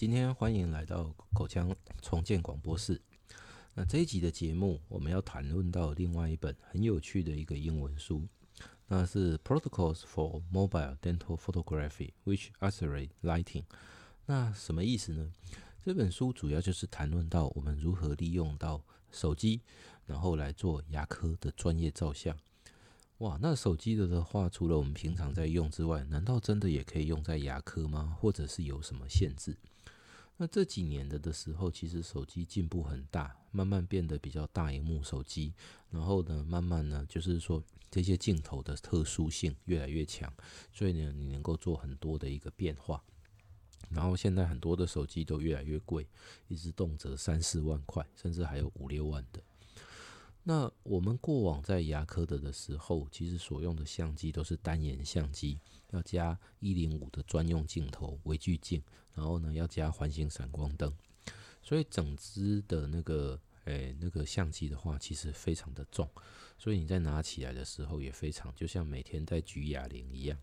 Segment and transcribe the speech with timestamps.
[0.00, 2.98] 今天欢迎来到口腔重建广播室。
[3.74, 8.26] 那这一集的节目，我们要谈论到另外一本很有趣的一个英文书，
[8.86, 13.64] 那是 Protocols for Mobile Dental Photography with Accelerate Lighting。
[14.24, 15.30] 那什么意思呢？
[15.84, 19.60] 这本书主要就是谈论到我们如何利用到手机，
[20.06, 22.34] 然后来做牙科的专业照相。
[23.18, 28.16] 哇，那手机的的话，除了我们平常在用之外，难道真的也可以用在牙科吗？
[28.18, 29.54] 或者是有什么限制？
[30.42, 35.52] 那这几年的的时候，其实手机进步很大，慢慢变得比较大荧幕手机，
[35.90, 40.32] 然后呢，慢慢呢，就是说这些镜头的特殊性越来越强，
[40.72, 43.04] 所以呢，你能够做很多的一个变化。
[43.90, 46.08] 然后现在很多的手机都越来越贵，
[46.48, 49.42] 一直动辄三四万块，甚至还有五六万的。
[50.42, 55.58] 那我们过往在牙科的的时候，其实所用的相机都是单眼相机，
[55.90, 58.82] 要加一零五的专用镜头微距镜，
[59.14, 60.92] 然后呢要加环形闪光灯，
[61.62, 66.08] 所以整支的那个诶、那个相机的话，其实非常的重，
[66.58, 70.38] 所以你在拿起来的时候也非常就像每天在举哑铃一样。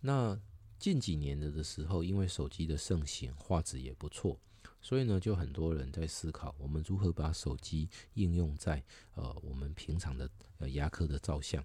[0.00, 0.40] 那
[0.78, 4.38] 近几年的的时候，因为手机的盛行，画质也不错。
[4.84, 11.64] 所以呢，就很多人在思考，我们如何把手机应用在呃我们平常的呃牙科的照相。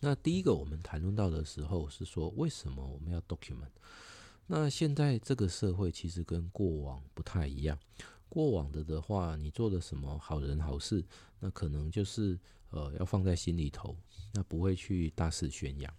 [0.00, 3.70] 那第一个我们谈论到的时候是说，为什么我们要 document？
[4.48, 7.78] 那现在这个社会其实跟过往不太一样。
[8.28, 11.04] 过往的的话，你做了什么好人好事，
[11.38, 12.36] 那可能就是
[12.70, 13.96] 呃要放在心里头，
[14.32, 15.94] 那不会去大肆宣扬。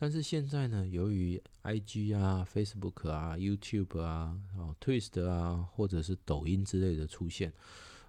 [0.00, 7.52] 但是现在呢，由于 IG 啊、Facebook 啊、YouTube 啊、哦 Twist 啊，或者是抖音之类的出现，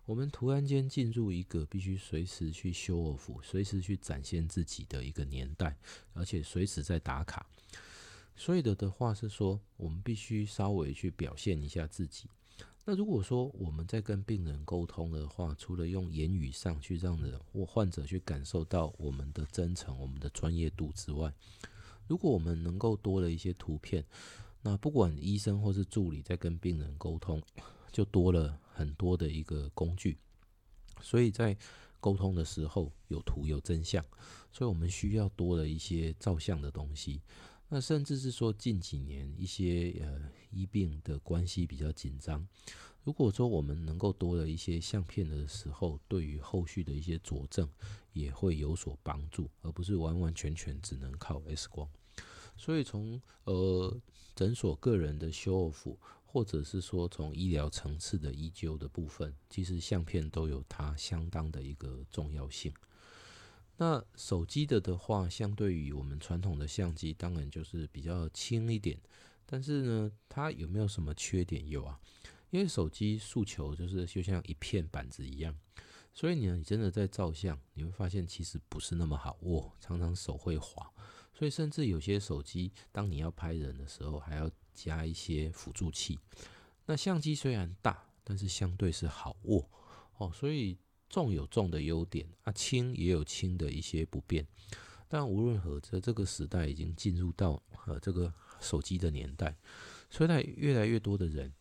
[0.05, 5.75] 我们突然间进入一个必须随时去 show off、随时去展现自己的一个年代，
[6.13, 7.43] 而且随时在打卡。
[8.35, 12.29] 所以的的话是说，我们必须稍微去表现一下自己。
[12.85, 21.33] 那如果说我们在跟病人沟通的话，除了用言语上去让人或患者去感受到我们的真诚、我们的专业度之外，
[22.09, 24.03] 如果我们能够多了一些图片，
[24.63, 27.41] 那不管医生或是助理在跟病人沟通，
[27.91, 30.17] 就多了很多的一个工具。
[31.01, 31.55] 所以在
[32.01, 34.03] 沟通的时候有图有真相，
[34.51, 37.21] 所以我们需要多了一些照相的东西。
[37.69, 40.19] 那甚至是说近几年一些呃
[40.49, 42.45] 医病的关系比较紧张，
[43.03, 47.69] 如果说我们能够多了一些相片的时候，对于后续的一些佐证
[48.11, 51.87] 也会有所帮助，而不是完完全全只能靠 X 光。
[52.59, 53.97] 所以从呃
[54.35, 62.71] 诊所个人的修复或者是说从医疗层次的医究的部分，其实相片都有它相当的一个重要性。
[63.77, 68.99] 那手机的的话，相对于我们传统的相机，当然就是比较轻一点。
[69.45, 71.67] 但是呢，它有没有什么缺点？
[71.67, 71.99] 有啊，
[72.51, 75.57] 因为手机诉求就是就像一片板子一样，
[76.13, 80.91] 所以你呢，你真的在照相，你会发现其实不是那么好握，常常手会滑。
[81.39, 86.19] 所以，甚至有些手机，当你要拍人的时候，还要加一些辅助器。
[86.85, 89.69] 那相机虽然大，但是相对是好握
[90.17, 90.29] 哦。
[90.33, 90.77] 所以
[91.07, 94.45] 重有重的优点啊，轻也有轻的一些不便。
[95.07, 99.55] 但无论何则，这个时代已经进入到呃这个手机的年代，
[100.09, 101.53] 所以越来越多的人，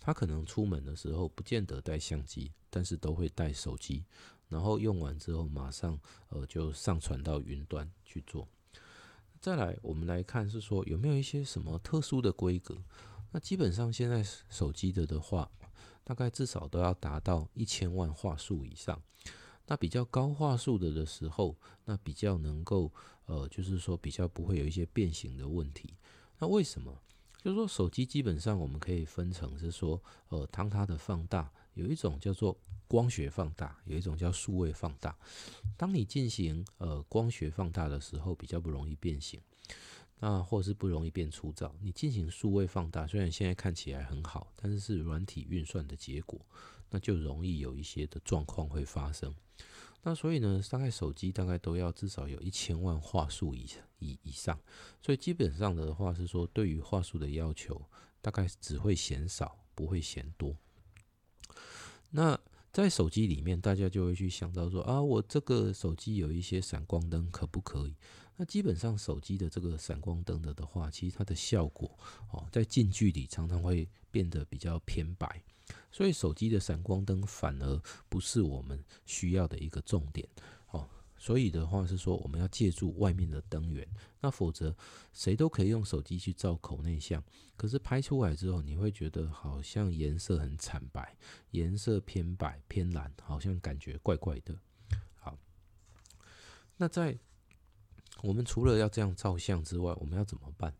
[0.00, 4.06] 他可能出门的时候不见得带相机，但是都会带手机。
[4.48, 8.46] 然后用完之后，马上呃就上传到云端去做。
[9.40, 12.76] 再来，我们来看是说有没有一些什么特殊的规格？
[13.30, 15.50] 那基本上现在手机的的话，
[16.02, 19.02] 大概至少都要达到一千万画素以上。
[19.66, 22.92] 那比较高画素的的时候，那比较能够
[23.26, 25.94] 呃，就是说比较不会有一些变形的问题。
[26.38, 27.02] 那为什么？
[27.42, 32.56] 就是说手机基本上我们可以分成是说，呃，当它的放大有一种叫做。
[32.86, 35.16] 光学放大有一种叫数位放大，
[35.76, 39.40] 当你进行呃光学放大的时候，比较不容易变形，
[40.20, 41.74] 那或是不容易变粗糙。
[41.80, 46.40] 你进行数位放大，虽然现在看起来很好，但是是软体运算的结果，
[46.90, 49.34] 那就容易有一些的状况会发生。
[50.02, 53.66] 那所以呢，大概手机大概都要至少有一千万画素以
[53.98, 54.60] 以以上，
[55.02, 57.80] 所以基本上的话是说，对于画素的要求，
[58.20, 60.54] 大概只会嫌少，不会嫌多。
[62.10, 62.38] 那
[62.74, 67.94] 在手机里面，大家就会去想到说啊，我这个手机有一些闪光灯，可不可以？
[68.36, 71.96] 那基本上手机的这个闪光灯的的话，其实它的效果
[72.32, 75.40] 哦，在近距离常常会变得比较偏白，
[75.92, 80.28] 所以手机的闪光灯反而不是我们需要的一个重点。
[81.24, 83.88] 所以的话是说，我们要借助外面的灯源，
[84.20, 84.76] 那否则
[85.14, 87.24] 谁都可以用手机去照口内相，
[87.56, 91.16] 可是拍出来之后，你会觉得好像颜色很惨白，
[91.52, 94.54] 颜色偏白偏蓝，好像感觉怪怪的。
[95.14, 95.38] 好，
[96.76, 97.18] 那在
[98.20, 100.74] 我们除了要这样照相之外，我们要怎么办？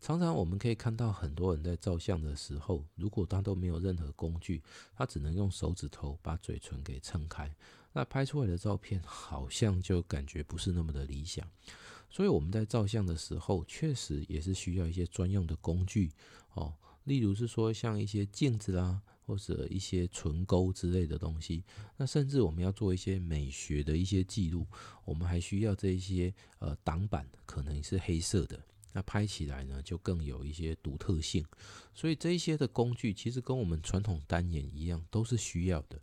[0.00, 4.62] 常常我们可以看到很多人在照相的时候，如果他都没有任何工具，
[4.94, 7.52] 他只能用手指头把嘴唇给撑开，
[7.92, 11.48] 那拍出来的照片好像就感觉不是那么的理想。
[12.10, 16.10] 所以我们在照相的时候，确实也是需要一些专用的工具
[16.54, 16.74] 哦，
[17.04, 21.62] 例如是说像一些镜子啦，或者一些唇钩之类的东西。
[21.96, 24.66] 那甚至我们要做一些美学的一些记录，
[25.04, 28.58] 我们还需要这一些呃挡板，可能是黑色的。
[28.90, 31.44] 那拍起来呢，就更有一些独特性。
[31.94, 36.00] 所以这一些的工具，其实跟我们传统单眼一样，都是需要的。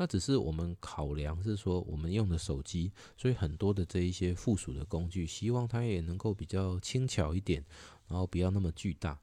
[0.00, 7.64] 那只是我们考量是说，我们用的手机，所以很多的这一些附属的工具，希望它也能够比较轻巧一点，
[8.06, 9.18] 然后不要那么巨大。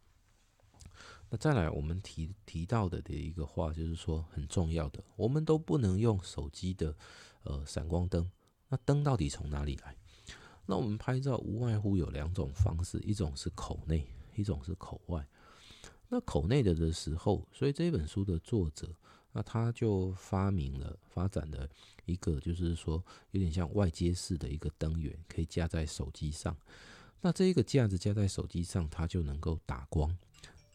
[1.30, 6.96] 那再来，我们提提到的的一个话，就是说很重要的，我们都不能用手机的
[7.44, 8.30] 呃闪光灯。
[8.68, 9.96] 那灯到底从哪里来？
[10.66, 14.06] 那我们拍照无外乎有两种方式，一种是口内，
[14.36, 15.26] 一种是口外。
[16.10, 18.94] 那口内的的时候，所以这本书的作者，
[19.38, 21.68] 那他就发明了、发展了
[22.06, 26.56] 一个，就是说有点像外接式的一个灯源，可以架在手机上。
[27.20, 30.18] 那这一个架子架在手机上，它就能够打光。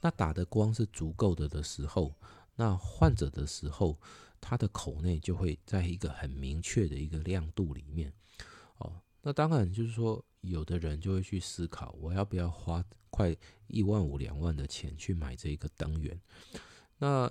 [0.02, 2.14] 那打的光是足够的的时候，
[2.54, 3.98] 那患者的时候，
[4.42, 8.12] 他的口内就会在一个很明确的一个亮度里面。
[8.76, 8.92] 哦
[9.22, 13.34] 那当然就是说，有的人就会去思考，我要不要花快
[13.68, 16.20] 一万五两万的钱去买这一个灯源？
[16.98, 17.30] 那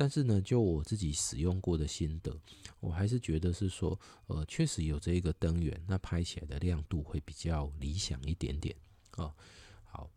[0.00, 2.34] 但是呢，就我自己使用过的心得，
[2.80, 8.74] 我还是觉得是说，呃，确实有这一个灯源，那拍起来的亮度会比较理想一点点
[9.10, 9.34] 啊。
[9.84, 10.10] 好，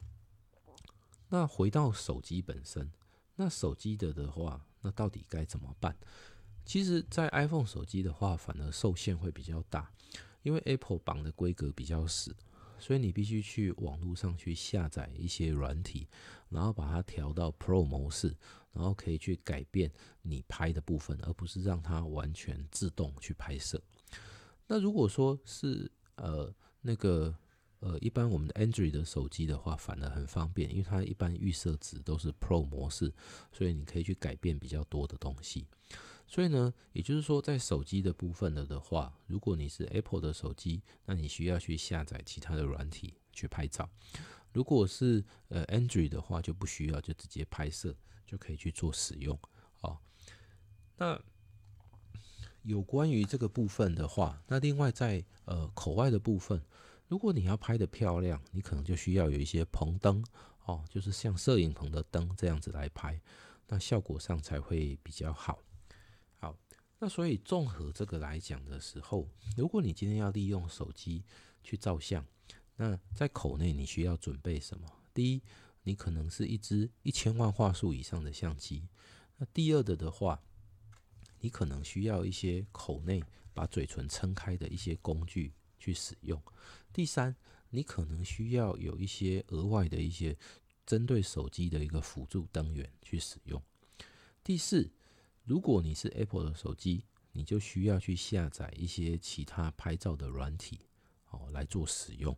[1.27, 2.89] 那回到手机本身，
[3.35, 5.94] 那手机的的话，那到底该怎么办？
[6.63, 9.91] 其实，在 iPhone 手机的话，反而受限会比较大。
[10.44, 12.33] 因为 Apple 绑的规格比较死，
[12.79, 16.07] 所以你必须去网络上去下载一些软体，
[16.47, 18.33] 然后把它调到 Pro 模式，
[18.74, 19.92] 然后可以去改变
[20.22, 23.81] 你拍的部分，而不是让它完全自动去拍摄。
[24.68, 27.34] 那如果说是呃那个
[27.80, 33.14] 呃一般我们的 Android 的手机的话，反而很方便，因为它一般预设值都是 Pro 模式，
[33.52, 35.68] 所以你可以去改变比较多的东西。
[36.25, 43.86] 所以呢，也就是说，在手机的部分了的话，如果你是 Apple 的手机，那你需要去下载其他的软体去拍照；
[44.54, 47.96] 如果是呃 Android 的话，就不需要，就直接拍摄
[48.33, 49.38] 就可以去做使用。
[49.80, 50.01] 好，
[50.97, 51.21] 那
[52.63, 56.59] 有关于这个部分的话，那另外在呃口外的部分，
[57.07, 60.25] 如果你要拍得漂亮，你可能就需要有一些棚灯
[60.65, 63.21] 哦，就是像摄影棚的灯这样子来拍，
[63.68, 65.59] 那效果上才会比较好
[66.39, 66.57] 好。
[66.97, 71.24] 那所以综合这个来讲的时候，如果你今天要利用手机
[71.62, 72.25] 去照相，
[72.77, 74.88] 那在口内你需要准备什么？
[75.13, 75.44] 第一，
[75.83, 78.88] 你可能是一支一千万画素以上的相机。
[79.38, 80.41] 那第二的的话，
[81.39, 86.41] 你可能需要一些口内把嘴唇撑开的一些工具去使用。
[86.91, 87.36] 第三，
[87.69, 90.38] 你可能需要有一些额外的一些
[90.86, 93.62] 针对手机的一个辅助灯源去使用。
[94.43, 94.91] 第四。
[95.46, 97.03] 如果你是 Apple 的手机，
[97.34, 100.79] 你就需要去下载一些其他拍照的软体，
[101.31, 102.34] 哦，来做使用。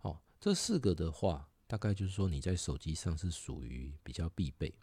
[0.00, 4.74] 哦，这四个的话，大概就是说你在手机上是属于比较必备。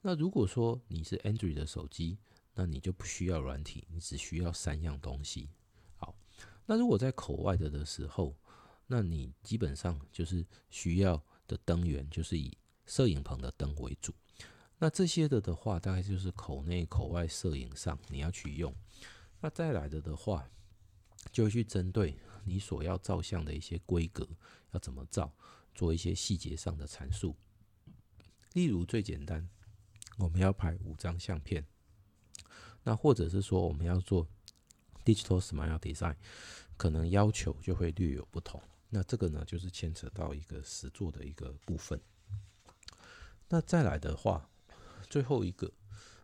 [0.00, 2.18] 那如果说你是 Android 的手机，
[2.54, 5.48] 那你就不需要软体，你只需要三样东西。
[5.96, 6.16] 好，
[6.66, 8.34] 那如果在口外的的时候，
[8.88, 12.50] 那你基本上就是需要的灯源，就是以
[12.86, 14.12] 摄影棚的灯为主。
[14.78, 18.74] 那这些的的话，大概就是口内口外摄影上你要去用。
[19.40, 20.50] 那再来的的话，
[21.30, 24.28] 就去针对你所要照相的一些规格，
[24.72, 25.32] 要怎么照，
[25.74, 27.36] 做一些细节上的阐述。
[28.52, 29.48] 例如最简单，
[30.18, 31.66] 我们要拍五张相片，
[32.82, 34.26] 那或者是说我们要做
[35.04, 36.16] digital smile design，
[36.76, 38.62] 可能要求就会略有不同。
[38.90, 42.00] 那这个呢，就是牵扯到一个实作的一个部分。
[43.48, 44.48] 那再来的话。
[45.10, 45.70] 最后一个，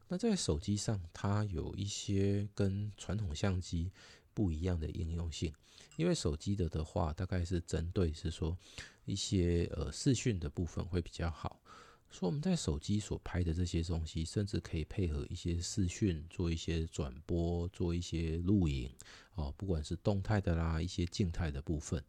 [0.06, 3.92] 那在手机上，它有一些跟传统相机
[4.38, 5.52] 不一样的应用性。
[5.96, 8.56] 因为手机的的话，大概是针对是说
[9.04, 11.60] 一些呃视讯的部分会比较好。
[12.08, 18.88] 所以我们在手机所拍的这些东西，甚至可以配合一些视讯做一些转播，做一些录影
[19.34, 22.00] 哦，不管是动态的啦，一些静态的部分。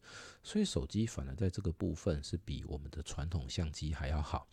[0.43, 4.48] 所以手机反而在这个部分是比我们的传统相机还要好。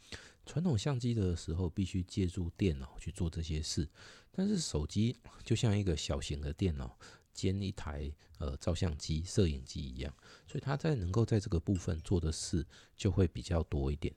[0.47, 3.87] 传统相机的时候必须借助电脑去做这些事，
[4.33, 6.99] 但是手机就像一个小型的电脑
[7.37, 10.13] 兼一台呃照相机、摄影机一样，
[10.49, 12.67] 所以他在能够在这个部分做的事
[12.97, 14.15] 就会比较多一点。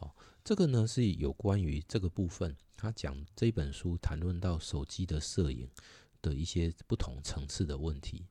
[0.00, 0.10] 哦，
[0.44, 5.70] 这个呢是有关于这个部分，他讲这本书谈论到手机的摄影
[6.20, 8.26] 的一些不同层次的问题。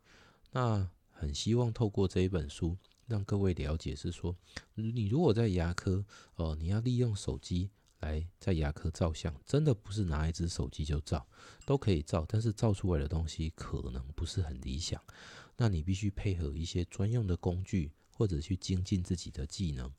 [0.51, 2.77] 那很希望透过这一本书，
[3.07, 4.35] 让各位了解是说，
[4.75, 11.27] 你如果在牙科，哦，你要利用手机来在牙科照相，真的不是拿一支手机就照，
[11.65, 15.01] 都可以照，但是照出来的东西可能不是很理想。
[15.57, 17.91] 那你必须配合一些专用的工具。
[18.17, 19.91] 或者去精进自己的技能，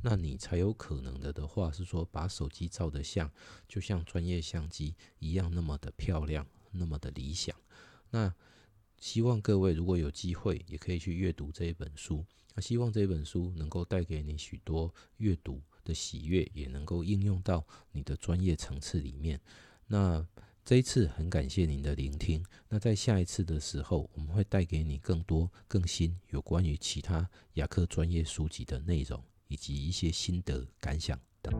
[0.00, 3.28] 那你才有可能的的话是说，把手机照得像，
[3.66, 7.52] 就像专业相机一样那么的漂亮，那么的理想。
[8.10, 8.32] 那
[9.00, 12.24] 希望各位如果有机会，也可以去阅读这一本书。
[12.54, 19.40] 那希望这本书能够带给你许多阅读的喜悦，也能够应用到你的专业层次里面。
[19.86, 20.26] 那。
[20.66, 22.42] 这一次很感谢您的聆听。
[22.70, 31.52] 那在下一次的时候，我们会带给你更多、更新有关于其他牙科专业书籍的内容，以及一些心得感想等。